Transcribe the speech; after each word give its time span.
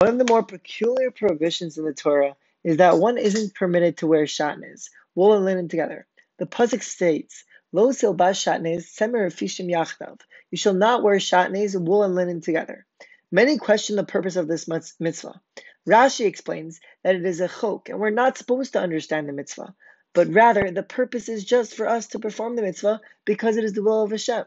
One 0.00 0.12
of 0.12 0.18
the 0.18 0.32
more 0.32 0.44
peculiar 0.44 1.10
prohibitions 1.10 1.76
in 1.76 1.84
the 1.84 1.92
Torah 1.92 2.36
is 2.62 2.76
that 2.76 2.98
one 2.98 3.18
isn't 3.18 3.56
permitted 3.56 3.96
to 3.96 4.06
wear 4.06 4.26
shatnez, 4.26 4.90
wool 5.16 5.34
and 5.34 5.44
linen 5.44 5.68
together. 5.68 6.06
The 6.38 6.46
pasuk 6.46 6.84
states, 6.84 7.44
"Lo 7.72 7.88
silbash 7.88 8.46
shatnez 8.46 8.84
semer 8.84 9.26
fishim 9.26 9.68
yachdav." 9.68 10.20
You 10.52 10.56
shall 10.56 10.74
not 10.74 11.02
wear 11.02 11.16
shatnez, 11.16 11.74
wool 11.84 12.04
and 12.04 12.14
linen 12.14 12.40
together. 12.40 12.86
Many 13.32 13.58
question 13.58 13.96
the 13.96 14.04
purpose 14.04 14.36
of 14.36 14.46
this 14.46 14.68
mitzvah. 14.68 15.40
Rashi 15.84 16.26
explains 16.26 16.78
that 17.02 17.16
it 17.16 17.26
is 17.26 17.40
a 17.40 17.48
chok, 17.48 17.88
and 17.88 17.98
we're 17.98 18.10
not 18.10 18.38
supposed 18.38 18.74
to 18.74 18.80
understand 18.80 19.28
the 19.28 19.32
mitzvah, 19.32 19.74
but 20.14 20.28
rather 20.28 20.70
the 20.70 20.84
purpose 20.84 21.28
is 21.28 21.44
just 21.44 21.74
for 21.74 21.88
us 21.88 22.06
to 22.08 22.20
perform 22.20 22.54
the 22.54 22.62
mitzvah 22.62 23.00
because 23.24 23.56
it 23.56 23.64
is 23.64 23.72
the 23.72 23.82
will 23.82 24.02
of 24.02 24.12
Hashem. 24.12 24.44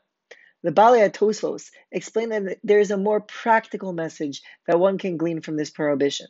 The 0.63 0.71
Balei 0.71 1.09
Tosfos 1.09 1.71
explained 1.91 2.31
that 2.33 2.59
there 2.63 2.79
is 2.79 2.91
a 2.91 2.97
more 2.97 3.19
practical 3.19 3.93
message 3.93 4.43
that 4.67 4.79
one 4.79 4.99
can 4.99 5.17
glean 5.17 5.41
from 5.41 5.55
this 5.55 5.71
prohibition. 5.71 6.27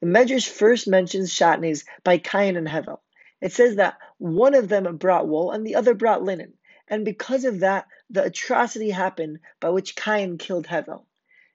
The 0.00 0.06
Medrash 0.06 0.48
first 0.48 0.86
mentions 0.86 1.32
shatnez 1.32 1.84
by 2.04 2.18
Cain 2.18 2.56
and 2.56 2.68
Hevel. 2.68 3.00
It 3.40 3.52
says 3.52 3.76
that 3.76 3.96
one 4.18 4.54
of 4.54 4.68
them 4.68 4.98
brought 4.98 5.28
wool 5.28 5.50
and 5.50 5.66
the 5.66 5.76
other 5.76 5.94
brought 5.94 6.22
linen, 6.22 6.58
and 6.88 7.06
because 7.06 7.46
of 7.46 7.60
that, 7.60 7.86
the 8.10 8.24
atrocity 8.24 8.90
happened 8.90 9.38
by 9.60 9.70
which 9.70 9.96
Cain 9.96 10.36
killed 10.36 10.66
Hevel. 10.66 11.06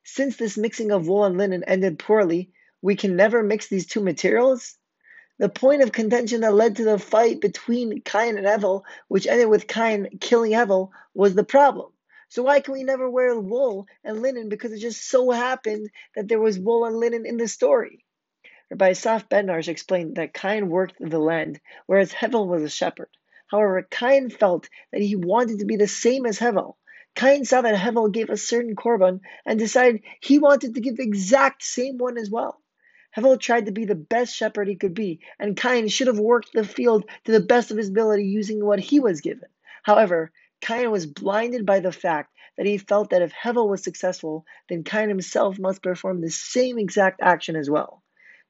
Since 0.04 0.38
this 0.38 0.58
mixing 0.58 0.92
of 0.92 1.08
wool 1.08 1.26
and 1.26 1.38
linen 1.38 1.64
ended 1.66 2.00
poorly, 2.00 2.52
we 2.82 2.96
can 2.96 3.16
never 3.16 3.44
mix 3.44 3.68
these 3.68 3.86
two 3.86 4.02
materials? 4.02 4.78
The 5.38 5.50
point 5.50 5.84
of 5.84 5.92
contention 5.92 6.42
that 6.42 6.54
led 6.54 6.78
to 6.78 6.86
the 6.86 6.98
fight 6.98 7.40
between 7.40 8.02
Cain 8.02 8.38
and 8.38 8.48
Hevel, 8.48 8.84
which 9.10 9.28
ended 9.28 9.50
with 9.50 9.68
Cain 9.68 10.18
killing 10.20 10.54
Hevel, 10.54 10.90
was 11.14 11.36
the 11.36 11.44
problem. 11.44 11.92
So 12.30 12.44
why 12.44 12.60
can 12.60 12.74
we 12.74 12.84
never 12.84 13.10
wear 13.10 13.40
wool 13.40 13.88
and 14.04 14.22
linen? 14.22 14.50
Because 14.50 14.72
it 14.72 14.80
just 14.80 15.08
so 15.08 15.32
happened 15.32 15.90
that 16.16 16.28
there 16.28 16.40
was 16.40 16.60
wool 16.60 16.86
and 16.86 16.98
linen 16.98 17.26
in 17.26 17.38
the 17.38 17.48
story. 17.48 18.04
Rabbi 18.72 18.92
Assaf 18.92 19.30
Bednarsh 19.30 19.68
explained 19.68 20.16
that 20.16 20.34
Cain 20.34 20.70
worked 20.70 20.96
the 21.00 21.20
land, 21.20 21.60
whereas 21.86 22.12
Hevel 22.12 22.48
was 22.48 22.64
a 22.64 22.70
shepherd. 22.70 23.10
However, 23.48 23.88
Cain 23.90 24.30
felt 24.30 24.70
that 24.92 25.02
he 25.02 25.16
wanted 25.16 25.60
to 25.60 25.66
be 25.66 25.76
the 25.76 25.88
same 25.88 26.26
as 26.26 26.40
Hevel. 26.40 26.76
Cain 27.14 27.46
saw 27.46 27.62
that 27.62 27.76
Hevel 27.76 28.12
gave 28.12 28.30
a 28.30 28.38
certain 28.38 28.76
korban 28.76 29.22
and 29.46 29.60
decided 29.60 30.02
he 30.20 30.40
wanted 30.40 30.74
to 30.74 30.82
give 30.82 30.98
the 30.98 31.04
exact 31.04 31.64
same 31.64 31.98
one 31.98 32.18
as 32.18 32.30
well. 32.30 32.60
Hevel 33.16 33.40
tried 33.40 33.68
to 33.68 33.72
be 33.72 33.86
the 33.86 33.96
best 33.96 34.36
shepherd 34.36 34.68
he 34.68 34.76
could 34.76 34.94
be, 34.94 35.22
and 35.40 35.56
Cain 35.56 35.88
should 35.88 36.08
have 36.08 36.20
worked 36.20 36.52
the 36.52 36.66
field 36.66 37.06
to 37.24 37.32
the 37.32 37.40
best 37.40 37.72
of 37.72 37.78
his 37.78 37.90
ability 37.90 38.26
using 38.26 38.66
what 38.66 38.80
he 38.80 39.00
was 39.00 39.22
given. 39.22 39.48
However, 39.84 40.32
Cain 40.66 40.90
was 40.90 41.06
blinded 41.06 41.64
by 41.64 41.80
the 41.80 41.92
fact 41.92 42.34
that 42.58 42.66
he 42.66 42.80
felt 42.80 43.12
that 43.12 43.22
if 43.22 43.32
Hevel 43.32 43.70
was 43.70 43.84
successful, 43.84 44.48
then 44.68 44.84
Cain 44.84 45.10
himself 45.10 45.60
must 45.60 45.84
perform 45.84 46.22
the 46.22 46.32
same 46.32 46.80
exact 46.80 47.22
action 47.22 47.56
as 47.56 47.70
well. 47.70 48.02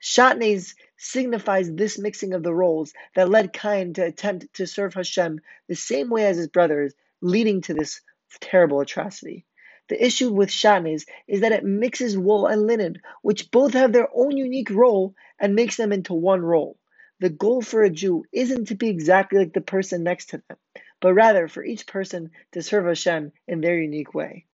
Shatnez 0.02 0.76
signifies 0.96 1.70
this 1.70 2.00
mixing 2.00 2.34
of 2.34 2.42
the 2.42 2.54
roles 2.54 2.94
that 3.16 3.30
led 3.30 3.52
Cain 3.52 3.94
to 3.96 4.06
attempt 4.06 4.54
to 4.54 4.66
serve 4.66 4.94
Hashem 4.94 5.42
the 5.68 5.76
same 5.76 6.10
way 6.10 6.26
as 6.26 6.38
his 6.38 6.48
brothers, 6.48 6.94
leading 7.20 7.60
to 7.64 7.74
this 7.74 8.00
terrible 8.40 8.80
atrocity. 8.80 9.46
The 9.90 10.02
issue 10.02 10.32
with 10.32 10.50
shatnez 10.50 11.06
is 11.28 11.42
that 11.42 11.52
it 11.52 11.66
mixes 11.66 12.18
wool 12.18 12.48
and 12.48 12.66
linen, 12.66 13.02
which 13.24 13.52
both 13.52 13.74
have 13.74 13.92
their 13.92 14.08
own 14.16 14.38
unique 14.38 14.70
role, 14.70 15.16
and 15.38 15.54
makes 15.54 15.76
them 15.76 15.92
into 15.92 16.14
one 16.14 16.42
role. 16.42 16.78
The 17.20 17.30
goal 17.30 17.62
for 17.62 17.84
a 17.84 17.90
Jew 17.90 18.24
isn't 18.32 18.70
to 18.70 18.76
be 18.76 18.88
exactly 18.88 19.40
like 19.40 19.54
the 19.54 19.60
person 19.60 20.04
next 20.04 20.30
to 20.30 20.42
them, 20.48 20.58
but 21.00 21.14
rather 21.14 21.48
for 21.48 21.64
each 21.64 21.88
person 21.88 22.32
to 22.52 22.62
serve 22.62 22.86
Hashem 22.86 23.32
in 23.48 23.62
their 23.62 23.80
unique 23.80 24.14
way. 24.14 24.44